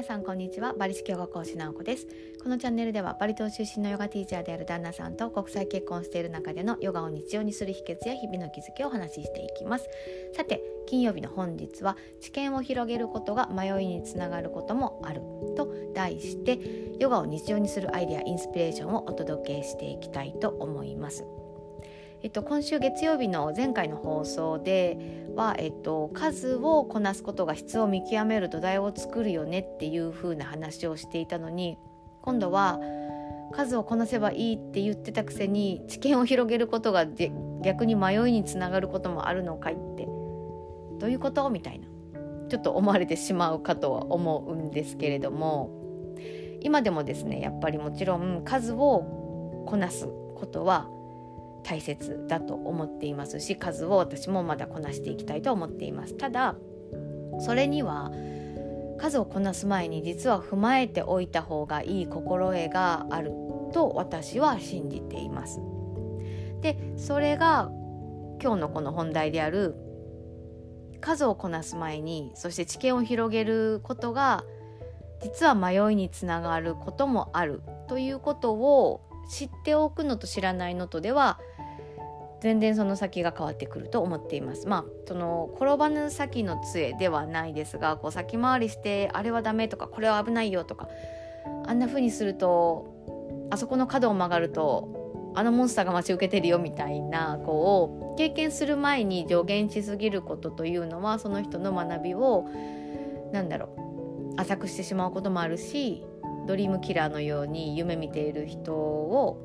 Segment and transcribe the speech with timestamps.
[0.00, 0.72] 皆さんこんにちは。
[0.72, 2.06] バリ式ヨガ講師直子です。
[2.42, 9.90] このチャンネルではバリ島出身のヨガティーチャーである旦那さんと国際結婚している中でのヨガを日常にする秘訣や日々の気づきをお話ししていきます。
[10.34, 15.20] さて金曜日の本日は知見を広げることが迷いにつながることもある。
[15.54, 16.58] と題して
[16.98, 21.26] ヨガを日常にするアイデアインスピレーションをお届けしていきたいと思います。
[22.22, 31.78] えっと、今週月曜日の前回の放送では、えっと、数をこなすことが質を見極める土台を作るよねっていう風な話をしていたのに
[32.22, 32.78] 今度は
[33.52, 37.06] 数をこなせばいいって言ってたくせに知見を広げることが
[37.62, 40.04] 逆に迷いにつながることもあるのかいって
[40.98, 41.90] どういうことみたいな。
[42.50, 45.70] ちょっと思われてしまうかとは思うんですけれども
[46.60, 50.88] 今でもですねやっぱりもちろん数をこなすことは
[51.62, 56.16] 大切だと思っていますし数を私もまだこなしていきたいと思っています。
[56.16, 56.56] ただ
[57.40, 58.10] それには
[58.98, 63.32] 数をこなす前に実は踏まえておいた方がいい心得がある
[63.72, 65.60] と私は信じています。
[66.60, 67.70] でそれが
[68.42, 69.74] 今日のこの本題である
[71.00, 74.44] 数をこなす前にそして知見を広げることが
[75.22, 81.38] 実は迷いにつながることもあるということを知っておくのと知らないのとでは
[82.40, 84.66] 全然その先が変わってくると思っています。
[84.66, 90.88] まあその転ばぬ先の杖ではないですがこう先回りしてあれはダメとかこれは危ないよとか
[91.66, 102.48] あんな風にするとあそこの角を曲がるとあのモンスターが待ち受けてるよみたいなこう経験する前に助言しすぎることというのはその人の学びを
[103.32, 106.04] 何だろう浅くしてしまうこともあるし
[106.46, 109.38] ドリームキラーのように夢見ている人を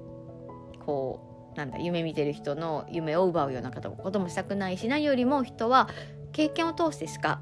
[0.86, 5.90] こうなんだ夢見てる人の夢を奪うようなこともしたくないし何よりも人は
[6.32, 7.42] 経験を通してしか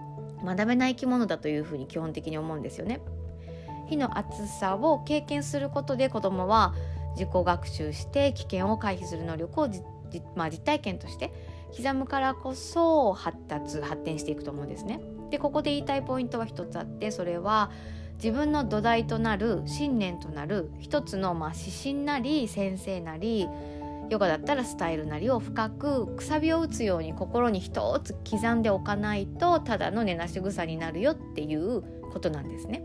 [0.44, 3.00] 学べない生き物だというふうに基本的に思うんですよね。
[3.88, 6.74] 火の熱さを経験することで子どもは
[7.16, 9.68] 自己学習して危険を回避する能力を
[10.36, 11.32] まあ、実体験として
[11.76, 15.00] 刻むからこそ発達発展していくと思うんですね。
[15.30, 17.70] でここで言いたいポイントは一つあってそれは
[18.16, 23.48] 自分の土台となる信念となる一つのまあ指針なり先生なり
[24.10, 31.82] ヨガだったらスタイルなりを深くくさびを打つように心に一つ刻んでおかないとただの根なし草になるよっていう
[32.12, 32.82] ことなんですね。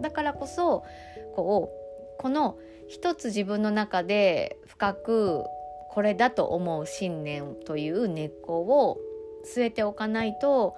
[0.00, 0.84] だからこそ
[1.34, 1.72] こ
[2.16, 2.58] うこの
[2.88, 5.44] 一つ自分の中で深く
[5.90, 8.98] これだと思う信念という根っこを
[9.44, 10.76] 据えておかないと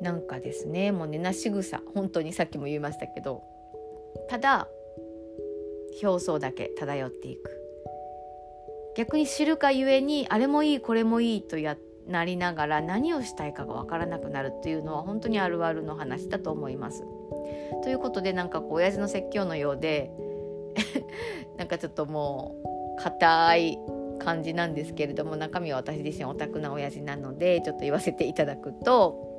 [0.00, 3.42] なんかですねもうねなし草本当にさっきも言いましたけど
[4.28, 4.68] ただ
[6.02, 7.60] 表層だけ漂っていく
[8.96, 17.04] 逆に知るかゆえにあれもいいこれもいいとやなりながら何をしたいかが分からなくなるっていうのは本当にあるあるの話だと思います。
[17.84, 20.10] ということでなんかこう親父の説教のようで
[21.56, 22.56] なんかちょっとも
[22.98, 23.78] う硬い
[24.18, 29.29] 感じなんですけれども中身は私自身オタクな親父なのでちょっと言わせていただくと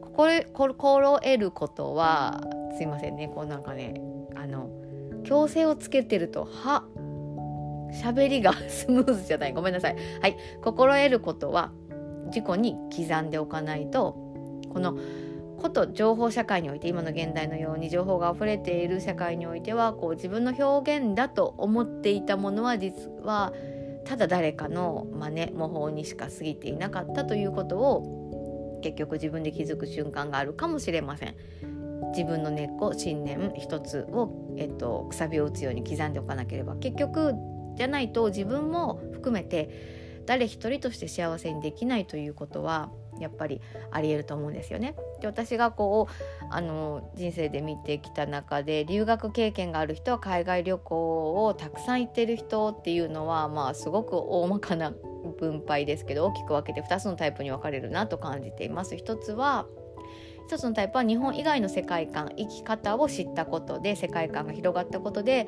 [0.00, 2.40] 心得ることは
[2.76, 3.28] すいませんね。
[3.28, 4.00] こうなんかね
[4.34, 4.68] あの
[5.24, 6.84] 矯正をつけてるとは
[8.02, 9.52] 喋りが スムーズじゃない。
[9.52, 9.96] ごめんなさい。
[10.20, 10.36] はい。
[10.62, 11.72] 心得ることは
[12.26, 14.16] 自己に刻んでおかないと
[14.72, 14.96] この
[15.60, 23.52] こと情報社会において今の現代のように情報が溢れている社会においてはこう自分の表現だと思っていたものは実は
[24.04, 28.21] ただ誰かの真似模倣にしか過ぎていなかったということを
[28.82, 31.34] 結局自分で気づく瞬間があるかもしれません。
[32.10, 37.34] 自分の根っこ信念一つを、えっと、くさびを打つように刻んでおかなければ結局
[37.76, 43.60] じゃないと自分も含めて誰一人として幸せにできないということはやっぱり
[43.90, 44.94] ありえると思うんですよね。
[45.20, 54.92] で私がこうあの人生で見てきた中で留学経験がある人は海外旅行をたくさん行ってる人っていうのはまあすごく大まかな
[55.42, 58.96] 分配ですけど大きく分けて2つのタイプに分かれるなと感じています。
[58.96, 59.66] 一つは
[60.46, 65.46] 一つのタイプは日本以外の世界観生き方を知ったことで世界観が広がったことで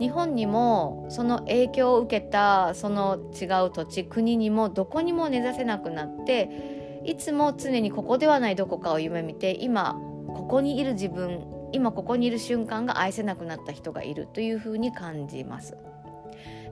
[0.00, 9.94] 日本にもその影響を受けたその違う土地国にもどこにも根ざせなくなっていつも常にここではないどこかを夢見て今
[10.28, 15.76] ここにいる自分今ここにいる瞬間が愛せなくなった人がいるというふうに感じます。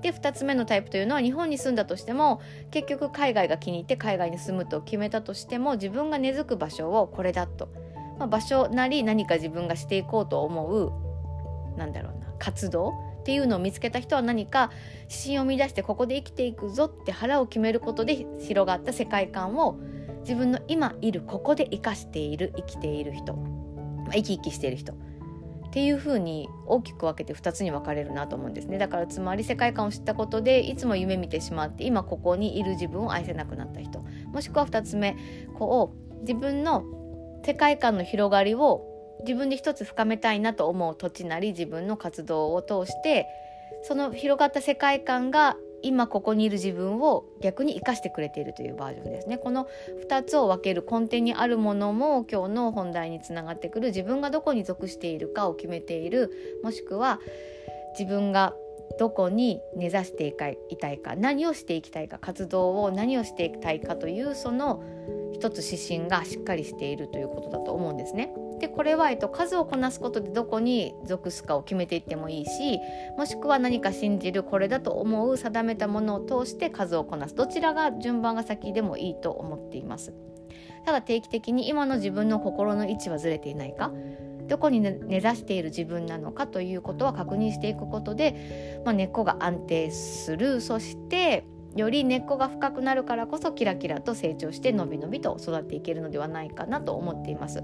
[0.03, 2.41] で2つ目のタイプというのは日本に住んだとしても
[2.71, 7.69] 結局海外が気に入って海外に住むと決めたとしても自分が根付く場所をこれだと、
[8.19, 10.93] まあ、場所なり何か自分がしていこうと思う
[11.79, 12.91] なんだろうな活動
[13.21, 14.71] っていうのを見つけた人は何か
[15.11, 19.79] 指針を見出してここで生きていくぞって腹を決めることで広がった世界観を
[20.21, 23.59] 自分の今いるここで生かしている生きている人
[24.09, 24.95] まあ、生き生きしている人。
[25.69, 28.79] っていう風に大きく分けて2つに分かれるなと思うんですね。
[28.79, 34.01] だからつまり世界観を知ったことでいつも夢見てしまって今ここにいる自分を愛せなくなった人。
[34.33, 35.17] もしくは2つ目
[35.59, 36.85] こう自分の
[37.45, 38.85] 世界観の広がりを
[39.21, 43.27] 自分で一つ深めたいなと思う土地なり自分の活動を通して
[43.83, 49.69] その広がった世界観が今ここにいる自分を逆に生かしてくれているというバージョンですねこの
[50.09, 57.21] 2つを分ける根底にあるものも今日の本題につながってくる自分がどこに属しているかを決めているもしくは
[57.99, 58.55] 自分が
[58.99, 64.83] どこに根ざしていたいか何をしていきたいか活動を何をしていきたいかというその
[65.33, 68.33] 一つ指針がしっかりしているということだと思うんですね。
[68.59, 72.79] でこれは、えっと、数をこなすことでどこに属すかを決めていってもいいし
[73.17, 80.15] もしくは何か信じるこれだと思う定めたものを通して数をこなすどちらが順番が先でもいいと思っています。
[80.85, 83.93] ただ定期的に今の自分の心の位置はずれていないか
[84.49, 91.45] どこに根ざしている自分なのかということは確認していくことで、まあ、根っこが安定するそして
[91.77, 97.63] より根っこが深くなるからこそキラキラと成長してのびのびと育っていけるのではないかなと思っています。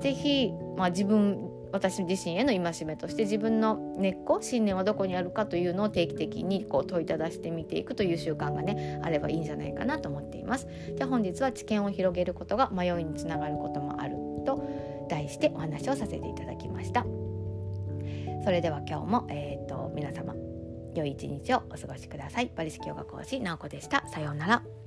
[0.00, 10.66] ぜひ、まあ、自分私自身への戒めとして自分の根っこ信念はどこにあるかというのを定期的にこう問いただしてみていくという習慣がねあればいいんじゃないかなと思っています。
[10.96, 14.64] じゃあ本日は知見を広げることが迷いにつながることもあると
[15.08, 17.04] 題してお話をさせていただきました。
[18.42, 20.34] それでは今日も、えーと、と皆様
[20.94, 22.50] 良い一日をお過ごしください。
[22.56, 24.06] バリ式ヨガ講師直子でした。
[24.08, 24.79] さようなら。